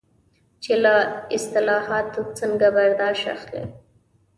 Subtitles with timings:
[0.63, 0.95] چې له
[1.35, 3.63] اصطلاحاتو څنګه برداشت اخلي.